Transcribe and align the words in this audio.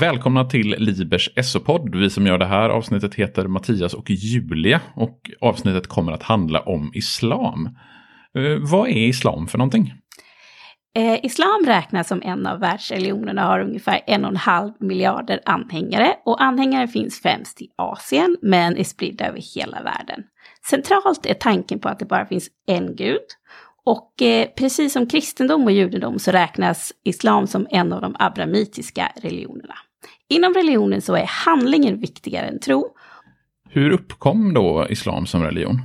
Välkomna 0.00 0.44
till 0.44 0.74
Libers 0.78 1.30
SO-podd. 1.44 1.96
Vi 1.96 2.10
som 2.10 2.26
gör 2.26 2.38
det 2.38 2.46
här 2.46 2.68
avsnittet 2.68 3.14
heter 3.14 3.46
Mattias 3.46 3.94
och 3.94 4.10
Julia 4.10 4.80
och 4.94 5.30
avsnittet 5.40 5.86
kommer 5.86 6.12
att 6.12 6.22
handla 6.22 6.60
om 6.60 6.90
islam. 6.94 7.66
Eh, 8.34 8.70
vad 8.70 8.88
är 8.88 9.08
islam 9.08 9.46
för 9.46 9.58
någonting? 9.58 9.94
Eh, 10.96 11.24
islam 11.24 11.64
räknas 11.66 12.08
som 12.08 12.22
en 12.22 12.46
av 12.46 12.60
världsreligionerna 12.60 13.42
och 13.42 13.52
har 13.52 13.60
ungefär 13.60 14.00
en 14.06 14.24
och 14.24 14.30
en 14.30 14.36
halv 14.36 14.72
miljarder 14.80 15.40
anhängare. 15.44 16.14
Och 16.24 16.42
anhängare 16.42 16.88
finns 16.88 17.22
främst 17.22 17.62
i 17.62 17.68
Asien 17.76 18.36
men 18.42 18.76
är 18.76 18.84
spridda 18.84 19.26
över 19.26 19.40
hela 19.54 19.82
världen. 19.82 20.22
Centralt 20.70 21.26
är 21.26 21.34
tanken 21.34 21.78
på 21.78 21.88
att 21.88 21.98
det 21.98 22.06
bara 22.06 22.26
finns 22.26 22.48
en 22.66 22.96
gud. 22.96 23.26
Och 23.84 24.22
eh, 24.22 24.48
precis 24.56 24.92
som 24.92 25.06
kristendom 25.06 25.64
och 25.64 25.72
judendom 25.72 26.18
så 26.18 26.30
räknas 26.30 26.92
islam 27.04 27.46
som 27.46 27.66
en 27.70 27.92
av 27.92 28.00
de 28.00 28.16
abramitiska 28.18 29.12
religionerna. 29.22 29.74
Inom 30.30 30.54
religionen 30.54 31.02
så 31.02 31.16
är 31.16 31.24
handlingen 31.24 32.00
viktigare 32.00 32.46
än 32.46 32.60
tro. 32.60 32.94
Hur 33.68 33.90
uppkom 33.90 34.54
då 34.54 34.86
islam 34.90 35.26
som 35.26 35.42
religion? 35.42 35.82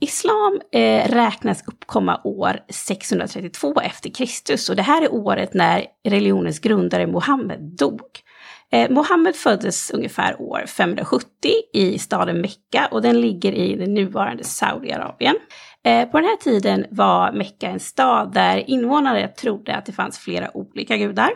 Islam 0.00 0.60
eh, 0.72 1.08
räknas 1.08 1.64
uppkomma 1.66 2.20
år 2.24 2.60
632 2.68 3.80
efter 3.80 4.10
Kristus 4.10 4.68
och 4.68 4.76
det 4.76 4.82
här 4.82 5.02
är 5.02 5.14
året 5.14 5.54
när 5.54 5.84
religionens 6.08 6.58
grundare 6.58 7.06
Muhammed 7.06 7.60
dog. 7.60 8.00
Eh, 8.72 8.90
Mohammed 8.90 9.36
föddes 9.36 9.90
ungefär 9.90 10.40
år 10.40 10.64
570 10.66 11.26
i 11.72 11.98
staden 11.98 12.40
Mekka 12.40 12.88
och 12.90 13.02
den 13.02 13.20
ligger 13.20 13.52
i 13.52 13.76
det 13.76 13.86
nuvarande 13.86 14.44
Saudiarabien. 14.44 15.36
Eh, 15.84 16.08
på 16.08 16.16
den 16.16 16.26
här 16.26 16.36
tiden 16.36 16.86
var 16.90 17.32
Mekka 17.32 17.68
en 17.68 17.80
stad 17.80 18.32
där 18.32 18.70
invånare 18.70 19.28
trodde 19.28 19.76
att 19.76 19.86
det 19.86 19.92
fanns 19.92 20.18
flera 20.18 20.56
olika 20.56 20.96
gudar. 20.96 21.30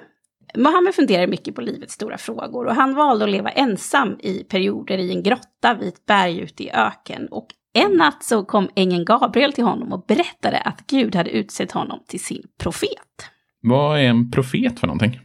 Mohammed 0.56 0.94
funderade 0.94 1.26
mycket 1.26 1.54
på 1.54 1.60
livets 1.60 1.94
stora 1.94 2.18
frågor 2.18 2.66
och 2.66 2.74
han 2.74 2.94
valde 2.94 3.24
att 3.24 3.30
leva 3.30 3.50
ensam 3.50 4.18
i 4.20 4.44
perioder 4.44 4.98
i 4.98 5.10
en 5.10 5.22
grotta 5.22 5.74
vid 5.74 5.88
ett 5.88 6.06
berg 6.06 6.40
ute 6.40 6.64
i 6.64 6.70
öken. 6.70 7.28
Och 7.30 7.46
en 7.74 7.92
natt 7.92 8.24
så 8.24 8.44
kom 8.44 8.68
ängeln 8.76 9.04
Gabriel 9.04 9.52
till 9.52 9.64
honom 9.64 9.92
och 9.92 10.04
berättade 10.08 10.58
att 10.58 10.86
Gud 10.86 11.14
hade 11.14 11.30
utsett 11.30 11.72
honom 11.72 12.00
till 12.08 12.20
sin 12.20 12.42
profet. 12.60 13.30
Vad 13.62 13.98
är 13.98 14.04
en 14.04 14.30
profet 14.30 14.80
för 14.80 14.86
någonting? 14.86 15.20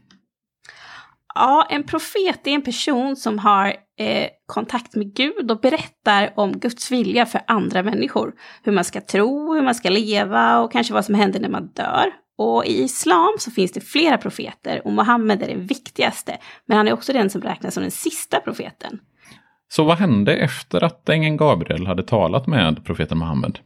Ja, 1.36 1.68
en 1.70 1.84
profet 1.84 2.48
är 2.48 2.52
en 2.52 2.62
person 2.62 3.16
som 3.16 3.40
har 3.40 3.68
eh, 4.00 4.28
kontakt 4.46 4.96
med 4.96 5.16
Gud 5.16 5.52
och 5.52 5.60
berättar 5.60 6.34
om 6.36 6.52
Guds 6.60 6.92
vilja 6.92 7.26
för 7.26 7.42
andra 7.48 7.84
människor. 7.84 8.34
Hur 8.64 8.72
man 8.72 8.84
ska 8.84 9.02
tro, 9.02 9.54
hur 9.54 9.62
man 9.62 9.76
ska 9.76 9.90
leva 9.90 10.60
och 10.60 10.72
kanske 10.72 10.94
vad 10.94 11.06
som 11.06 11.16
händer 11.16 11.40
när 11.40 11.50
man 11.50 11.68
dör. 11.68 12.12
Och 12.42 12.66
i 12.66 12.84
islam 12.84 13.36
så 13.40 13.52
finns 13.52 13.72
det 13.72 13.82
flera 13.82 14.18
profeter 14.18 14.82
och 14.86 14.94
Muhammed 14.94 15.44
är 15.44 15.48
den 15.48 15.66
viktigaste. 15.66 16.38
Men 16.66 16.78
han 16.78 16.88
är 16.88 16.94
också 16.94 17.14
den 17.14 17.30
som 17.30 17.42
räknas 17.42 17.74
som 17.74 17.84
den 17.84 17.92
sista 17.92 18.40
profeten. 18.40 19.00
Så 19.70 19.84
vad 19.84 19.98
hände 19.98 20.36
efter 20.36 20.84
att 20.84 21.10
ängeln 21.10 21.38
Gabriel 21.38 21.88
hade 21.88 22.04
talat 22.04 22.48
med 22.48 22.86
profeten 22.86 23.18
Muhammed? 23.18 23.60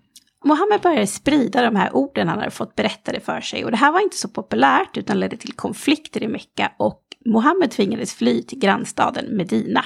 Mohammed 0.46 0.82
började 0.82 1.08
sprida 1.08 1.62
de 1.62 1.76
här 1.76 1.96
orden 1.96 2.28
han 2.28 2.40
hade 2.40 2.52
fått 2.52 2.76
berättade 2.76 3.20
för 3.20 3.42
sig 3.42 3.66
och 3.66 3.72
det 3.72 3.78
här 3.78 3.92
var 3.92 4.00
inte 4.00 4.18
så 4.18 4.28
populärt 4.28 4.98
utan 4.98 5.20
ledde 5.20 5.38
till 5.38 5.54
konflikter 5.54 6.24
i 6.24 6.28
Mekka 6.28 6.72
och 6.80 7.02
Mohammed 7.26 7.72
tvingades 7.72 8.16
fly 8.16 8.44
till 8.44 8.60
grannstaden 8.60 9.38
Medina. 9.38 9.86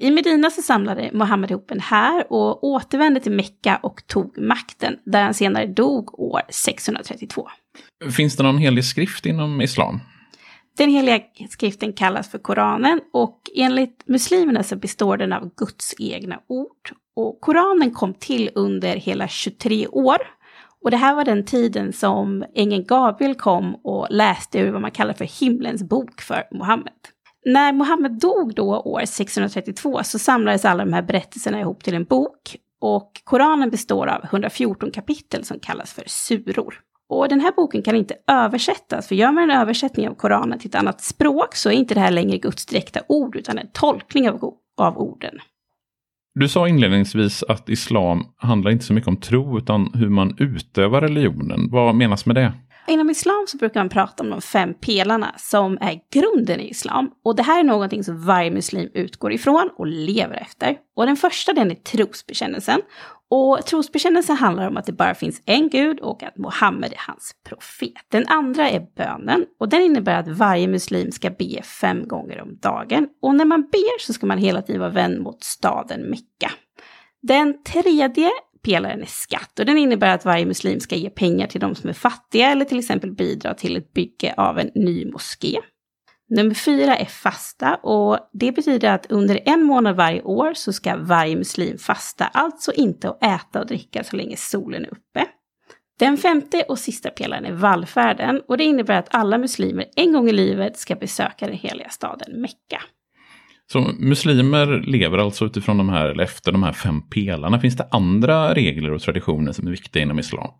I 0.00 0.10
Medina 0.10 0.50
så 0.50 0.62
samlade 0.62 1.10
Mohammed 1.12 1.50
ihop 1.50 1.70
en 1.70 1.80
här 1.80 2.32
och 2.32 2.64
återvände 2.64 3.20
till 3.20 3.32
Mekka 3.32 3.80
och 3.82 4.06
tog 4.06 4.38
makten, 4.38 4.98
där 5.04 5.22
han 5.22 5.34
senare 5.34 5.66
dog 5.66 6.20
år 6.20 6.40
632. 6.48 7.48
Finns 8.16 8.36
det 8.36 8.42
någon 8.42 8.58
helig 8.58 8.84
skrift 8.84 9.26
inom 9.26 9.60
islam? 9.60 10.00
Den 10.76 10.90
heliga 10.90 11.20
skriften 11.50 11.92
kallas 11.92 12.30
för 12.30 12.38
Koranen 12.38 13.00
och 13.12 13.40
enligt 13.56 14.02
muslimerna 14.06 14.62
så 14.62 14.76
består 14.76 15.16
den 15.16 15.32
av 15.32 15.50
Guds 15.56 15.94
egna 15.98 16.40
ord. 16.46 16.90
Och 17.16 17.40
Koranen 17.40 17.90
kom 17.90 18.14
till 18.14 18.50
under 18.54 18.96
hela 18.96 19.28
23 19.28 19.86
år. 19.86 20.16
Och 20.84 20.90
det 20.90 20.96
här 20.96 21.14
var 21.14 21.24
den 21.24 21.44
tiden 21.44 21.92
som 21.92 22.44
ängeln 22.54 22.84
Gabriel 22.84 23.34
kom 23.34 23.74
och 23.74 24.06
läste 24.10 24.58
ur 24.58 24.70
vad 24.70 24.80
man 24.80 24.90
kallar 24.90 25.14
för 25.14 25.40
himlens 25.40 25.82
bok 25.82 26.20
för 26.20 26.42
Mohammed. 26.52 26.92
När 27.44 27.72
Mohammed 27.72 28.18
dog 28.20 28.54
då 28.54 28.80
år 28.80 29.04
632 29.04 30.00
så 30.04 30.18
samlades 30.18 30.64
alla 30.64 30.84
de 30.84 30.92
här 30.92 31.02
berättelserna 31.02 31.60
ihop 31.60 31.84
till 31.84 31.94
en 31.94 32.04
bok. 32.04 32.56
Och 32.80 33.12
Koranen 33.24 33.70
består 33.70 34.06
av 34.06 34.24
114 34.24 34.90
kapitel 34.90 35.44
som 35.44 35.60
kallas 35.60 35.92
för 35.92 36.04
suror. 36.06 36.74
Och 37.08 37.28
den 37.28 37.40
här 37.40 37.52
boken 37.56 37.82
kan 37.82 37.96
inte 37.96 38.14
översättas, 38.26 39.08
för 39.08 39.14
gör 39.14 39.32
man 39.32 39.50
en 39.50 39.60
översättning 39.60 40.08
av 40.08 40.14
Koranen 40.14 40.58
till 40.58 40.68
ett 40.68 40.74
annat 40.74 41.00
språk 41.00 41.54
så 41.54 41.68
är 41.68 41.72
inte 41.72 41.94
det 41.94 42.00
här 42.00 42.10
längre 42.10 42.38
Guds 42.38 42.66
direkta 42.66 43.00
ord, 43.08 43.36
utan 43.36 43.58
en 43.58 43.68
tolkning 43.72 44.30
av, 44.30 44.54
av 44.76 44.98
orden. 44.98 45.38
Du 46.34 46.48
sa 46.48 46.68
inledningsvis 46.68 47.42
att 47.42 47.68
islam 47.68 48.24
handlar 48.36 48.70
inte 48.70 48.84
så 48.84 48.92
mycket 48.92 49.08
om 49.08 49.16
tro, 49.16 49.58
utan 49.58 49.90
hur 49.94 50.08
man 50.08 50.36
utövar 50.38 51.00
religionen. 51.00 51.70
Vad 51.70 51.94
menas 51.94 52.26
med 52.26 52.36
det? 52.36 52.52
Inom 52.88 53.10
islam 53.10 53.44
så 53.48 53.56
brukar 53.56 53.80
man 53.80 53.88
prata 53.88 54.22
om 54.22 54.30
de 54.30 54.42
fem 54.42 54.74
pelarna 54.74 55.34
som 55.36 55.78
är 55.80 56.00
grunden 56.12 56.60
i 56.60 56.70
islam. 56.70 57.10
Och 57.24 57.36
det 57.36 57.42
här 57.42 57.60
är 57.60 57.64
någonting 57.64 58.04
som 58.04 58.26
varje 58.26 58.50
muslim 58.50 58.90
utgår 58.94 59.32
ifrån 59.32 59.70
och 59.76 59.86
lever 59.86 60.36
efter. 60.36 60.76
Och 60.96 61.06
den 61.06 61.16
första 61.16 61.52
den 61.52 61.70
är 61.70 61.74
trosbekännelsen. 61.74 62.80
Och 63.30 63.66
trosbekännelsen 63.66 64.36
handlar 64.36 64.68
om 64.68 64.76
att 64.76 64.86
det 64.86 64.92
bara 64.92 65.14
finns 65.14 65.42
en 65.44 65.68
gud 65.68 66.00
och 66.00 66.22
att 66.22 66.36
Muhammed 66.36 66.92
är 66.92 67.00
hans 67.06 67.32
profet. 67.48 68.06
Den 68.10 68.26
andra 68.26 68.70
är 68.70 68.86
bönen 68.96 69.44
och 69.60 69.68
den 69.68 69.82
innebär 69.82 70.20
att 70.20 70.28
varje 70.28 70.68
muslim 70.68 71.12
ska 71.12 71.30
be 71.30 71.62
fem 71.62 72.08
gånger 72.08 72.42
om 72.42 72.58
dagen. 72.58 73.08
Och 73.22 73.34
när 73.34 73.44
man 73.44 73.60
ber 73.60 74.00
så 74.00 74.12
ska 74.12 74.26
man 74.26 74.38
hela 74.38 74.62
tiden 74.62 74.80
vara 74.80 74.90
vän 74.90 75.22
mot 75.22 75.44
staden 75.44 76.10
Mekka. 76.10 76.50
Den 77.22 77.62
tredje 77.62 78.30
pelaren 78.62 79.02
är 79.02 79.06
skatt 79.06 79.58
och 79.58 79.66
den 79.66 79.78
innebär 79.78 80.14
att 80.14 80.24
varje 80.24 80.46
muslim 80.46 80.80
ska 80.80 80.96
ge 80.96 81.10
pengar 81.10 81.46
till 81.46 81.60
de 81.60 81.74
som 81.74 81.90
är 81.90 81.94
fattiga 81.94 82.50
eller 82.50 82.64
till 82.64 82.78
exempel 82.78 83.12
bidra 83.12 83.54
till 83.54 83.76
ett 83.76 83.92
bygge 83.92 84.34
av 84.36 84.58
en 84.58 84.70
ny 84.74 85.10
moské. 85.10 85.58
Nummer 86.30 86.54
fyra 86.54 86.96
är 86.96 87.04
fasta 87.04 87.74
och 87.74 88.18
det 88.32 88.52
betyder 88.52 88.92
att 88.92 89.06
under 89.10 89.40
en 89.44 89.62
månad 89.62 89.96
varje 89.96 90.22
år 90.22 90.54
så 90.54 90.72
ska 90.72 90.96
varje 90.96 91.36
muslim 91.36 91.78
fasta, 91.78 92.24
alltså 92.24 92.72
inte 92.72 93.08
att 93.08 93.24
äta 93.24 93.60
och 93.60 93.66
dricka 93.66 94.04
så 94.04 94.16
länge 94.16 94.36
solen 94.36 94.84
är 94.84 94.88
uppe. 94.88 95.26
Den 95.98 96.16
femte 96.16 96.62
och 96.62 96.78
sista 96.78 97.10
pelaren 97.10 97.44
är 97.44 97.52
vallfärden 97.52 98.40
och 98.48 98.58
det 98.58 98.64
innebär 98.64 98.98
att 98.98 99.14
alla 99.14 99.38
muslimer 99.38 99.86
en 99.96 100.12
gång 100.12 100.28
i 100.28 100.32
livet 100.32 100.78
ska 100.78 100.94
besöka 100.94 101.46
den 101.46 101.56
heliga 101.56 101.88
staden 101.88 102.40
Mekka. 102.40 102.82
Så 103.72 103.80
muslimer 103.98 104.82
lever 104.86 105.18
alltså 105.18 105.44
utifrån 105.44 105.78
de 105.78 105.88
här, 105.88 106.06
eller 106.06 106.24
efter 106.24 106.52
de 106.52 106.62
här 106.62 106.72
fem 106.72 107.02
pelarna. 107.02 107.60
Finns 107.60 107.76
det 107.76 107.88
andra 107.90 108.54
regler 108.54 108.92
och 108.92 109.00
traditioner 109.00 109.52
som 109.52 109.66
är 109.66 109.70
viktiga 109.70 110.02
inom 110.02 110.18
islam? 110.18 110.50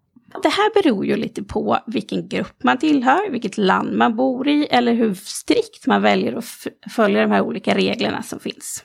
Det 0.42 0.48
här 0.48 0.82
beror 0.82 1.06
ju 1.06 1.16
lite 1.16 1.42
på 1.42 1.78
vilken 1.86 2.28
grupp 2.28 2.62
man 2.64 2.78
tillhör, 2.78 3.30
vilket 3.30 3.58
land 3.58 3.96
man 3.96 4.16
bor 4.16 4.48
i 4.48 4.66
eller 4.70 4.92
hur 4.92 5.14
strikt 5.14 5.86
man 5.86 6.02
väljer 6.02 6.32
att 6.32 6.44
följa 6.90 7.22
de 7.22 7.30
här 7.30 7.40
olika 7.40 7.74
reglerna 7.74 8.22
som 8.22 8.40
finns. 8.40 8.84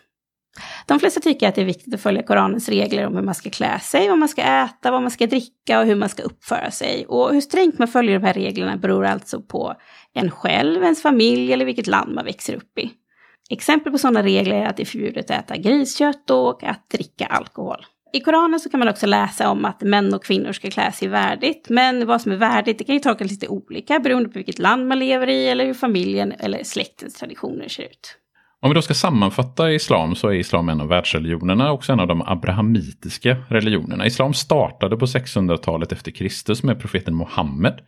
De 0.87 0.99
flesta 0.99 1.19
tycker 1.19 1.47
att 1.47 1.55
det 1.55 1.61
är 1.61 1.65
viktigt 1.65 1.93
att 1.93 2.01
följa 2.01 2.23
Koranens 2.23 2.69
regler 2.69 3.07
om 3.07 3.15
hur 3.15 3.23
man 3.23 3.35
ska 3.35 3.49
klä 3.49 3.79
sig, 3.79 4.09
vad 4.09 4.17
man 4.17 4.29
ska 4.29 4.41
äta, 4.41 4.91
vad 4.91 5.01
man 5.01 5.11
ska 5.11 5.27
dricka 5.27 5.79
och 5.79 5.85
hur 5.85 5.95
man 5.95 6.09
ska 6.09 6.23
uppföra 6.23 6.71
sig. 6.71 7.05
Och 7.07 7.33
hur 7.33 7.41
strängt 7.41 7.79
man 7.79 7.87
följer 7.87 8.19
de 8.19 8.25
här 8.25 8.33
reglerna 8.33 8.77
beror 8.77 9.05
alltså 9.05 9.41
på 9.41 9.75
en 10.13 10.31
själv, 10.31 10.83
ens 10.83 11.01
familj 11.01 11.53
eller 11.53 11.65
vilket 11.65 11.87
land 11.87 12.15
man 12.15 12.25
växer 12.25 12.55
upp 12.55 12.79
i. 12.79 12.91
Exempel 13.49 13.91
på 13.91 13.97
sådana 13.97 14.23
regler 14.23 14.55
är 14.55 14.65
att 14.65 14.77
det 14.77 14.83
är 14.83 14.85
förbjudet 14.85 15.31
att 15.31 15.39
äta 15.39 15.57
griskött 15.57 16.29
och 16.29 16.63
att 16.63 16.89
dricka 16.89 17.25
alkohol. 17.25 17.85
I 18.13 18.19
Koranen 18.19 18.59
så 18.59 18.69
kan 18.69 18.79
man 18.79 18.89
också 18.89 19.05
läsa 19.05 19.49
om 19.49 19.65
att 19.65 19.81
män 19.81 20.13
och 20.13 20.23
kvinnor 20.23 20.51
ska 20.51 20.69
klä 20.69 20.91
sig 20.91 21.07
värdigt. 21.07 21.69
Men 21.69 22.07
vad 22.07 22.21
som 22.21 22.31
är 22.31 22.35
värdigt 22.35 22.77
det 22.77 22.83
kan 22.83 22.95
ju 22.95 22.99
tolkas 22.99 23.31
lite 23.31 23.47
olika 23.47 23.99
beroende 23.99 24.29
på 24.29 24.39
vilket 24.39 24.59
land 24.59 24.87
man 24.87 24.99
lever 24.99 25.29
i 25.29 25.47
eller 25.47 25.65
hur 25.65 25.73
familjen 25.73 26.31
eller 26.31 26.63
släktens 26.63 27.13
traditioner 27.13 27.67
ser 27.67 27.83
ut. 27.83 28.17
Om 28.61 28.69
vi 28.69 28.73
då 28.73 28.81
ska 28.81 28.93
sammanfatta 28.93 29.71
islam 29.71 30.15
så 30.15 30.27
är 30.27 30.33
islam 30.33 30.69
en 30.69 30.81
av 30.81 30.87
världsreligionerna 30.87 31.69
och 31.69 31.75
också 31.75 31.93
en 31.93 31.99
av 31.99 32.07
de 32.07 32.21
abrahamitiska 32.21 33.37
religionerna. 33.49 34.05
Islam 34.05 34.33
startade 34.33 34.97
på 34.97 35.05
600-talet 35.05 35.91
efter 35.91 36.11
Kristus 36.11 36.63
med 36.63 36.79
profeten 36.79 37.17
Muhammed. 37.17 37.79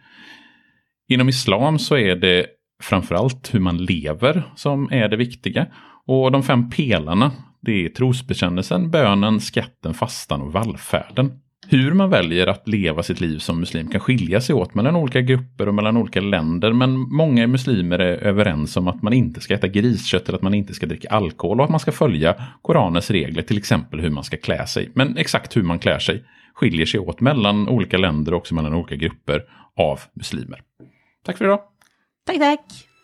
Inom 1.07 1.29
islam 1.29 1.79
så 1.79 1.97
är 1.97 2.15
det 2.15 2.45
framförallt 2.83 3.53
hur 3.53 3.59
man 3.59 3.77
lever 3.77 4.43
som 4.55 4.91
är 4.91 5.07
det 5.07 5.17
viktiga. 5.17 5.67
Och 6.07 6.31
de 6.31 6.43
fem 6.43 6.69
pelarna, 6.69 7.31
det 7.61 7.85
är 7.85 7.89
trosbekännelsen, 7.89 8.91
bönen, 8.91 9.39
skatten, 9.39 9.93
fastan 9.93 10.41
och 10.41 10.53
vallfärden. 10.53 11.31
Hur 11.67 11.93
man 11.93 12.09
väljer 12.09 12.47
att 12.47 12.67
leva 12.67 13.03
sitt 13.03 13.21
liv 13.21 13.39
som 13.39 13.59
muslim 13.59 13.87
kan 13.87 14.01
skilja 14.01 14.41
sig 14.41 14.55
åt 14.55 14.75
mellan 14.75 14.95
olika 14.95 15.21
grupper 15.21 15.67
och 15.67 15.73
mellan 15.73 15.97
olika 15.97 16.21
länder. 16.21 16.73
Men 16.73 16.99
många 16.99 17.47
muslimer 17.47 17.99
är 17.99 18.17
överens 18.17 18.77
om 18.77 18.87
att 18.87 19.01
man 19.01 19.13
inte 19.13 19.41
ska 19.41 19.53
äta 19.53 19.67
griskött 19.67 20.27
eller 20.27 20.37
att 20.37 20.43
man 20.43 20.53
inte 20.53 20.73
ska 20.73 20.85
dricka 20.85 21.09
alkohol 21.09 21.59
och 21.59 21.63
att 21.63 21.71
man 21.71 21.79
ska 21.79 21.91
följa 21.91 22.35
Koranens 22.61 23.11
regler, 23.11 23.41
till 23.41 23.57
exempel 23.57 23.99
hur 23.99 24.09
man 24.09 24.23
ska 24.23 24.37
klä 24.37 24.67
sig. 24.67 24.91
Men 24.93 25.17
exakt 25.17 25.57
hur 25.57 25.63
man 25.63 25.79
klär 25.79 25.99
sig 25.99 26.23
skiljer 26.53 26.85
sig 26.85 26.99
åt 26.99 27.21
mellan 27.21 27.69
olika 27.69 27.97
länder 27.97 28.33
och 28.33 28.37
också 28.37 28.55
mellan 28.55 28.73
olika 28.73 28.95
grupper 28.95 29.43
av 29.75 29.99
muslimer. 30.13 30.61
Tack 31.25 31.37
för 31.37 31.45
idag! 31.45 31.74
Tack, 32.25 32.39
tack! 32.39 32.94